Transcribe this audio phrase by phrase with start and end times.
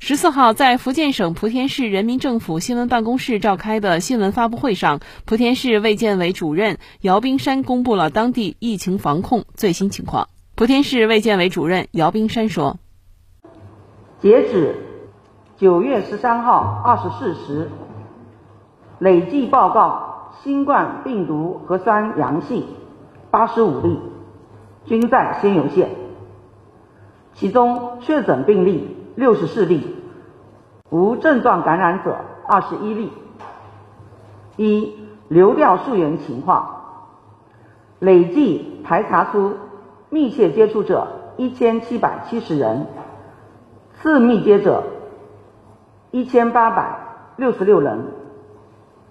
[0.00, 10.28] 十四号，在福建省莆田市人民政府新闻办公室召开的新闻发布会上，莆田市卫健委主任姚冰山公布了当地疫情防控最新情况。
[10.56, 12.78] 莆田市卫健委主任姚冰山说
[14.22, 14.76] ：“截止
[15.56, 17.68] 九月十三号二十四时，
[19.00, 22.64] 累计报告新冠病毒核酸阳性
[23.32, 23.98] 八十五例，
[24.86, 25.90] 均在仙游县。
[27.34, 29.96] 其中确诊病例。”六十四例，
[30.90, 33.12] 无症状感染者二十一例。
[34.54, 36.82] 一流调溯源情况，
[37.98, 39.56] 累计排查出
[40.08, 42.86] 密切接触者一千七百七十人，
[43.94, 44.84] 次密接者
[46.12, 47.00] 一千八百
[47.34, 48.12] 六十六人。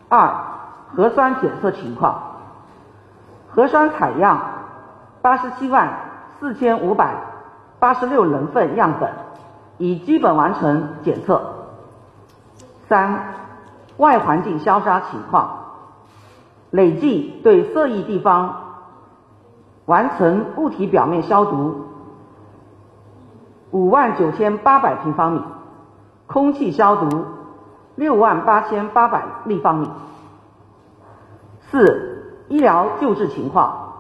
[0.08, 0.34] 二
[0.96, 2.38] 核酸检测情况，
[3.50, 4.40] 核酸采样
[5.22, 6.00] 八十七万
[6.40, 7.14] 四千五百
[7.78, 9.27] 八十六人份样本。
[9.78, 11.54] 已基本完成检测。
[12.88, 13.34] 三、
[13.98, 15.66] 外环境消杀情况，
[16.72, 18.56] 累计对涉疫地方
[19.86, 21.86] 完成物体表面消毒
[23.72, 25.44] 五万九千八百平方米，
[26.28, 27.26] 空气消毒
[27.96, 29.92] 六万八千八百立方米。
[31.70, 33.94] 四、医疗救治情况，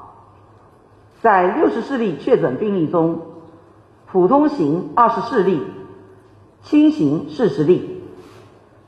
[1.21, 3.19] 在六十四例确诊病例中。
[4.09, 5.61] 普通型二十四例，
[6.63, 8.01] 轻型四十例，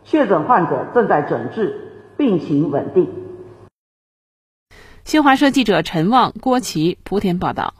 [0.05, 3.09] 确诊患者正在诊治，病情稳定。
[5.03, 7.73] 新华社记者陈旺、郭琦莆田报道。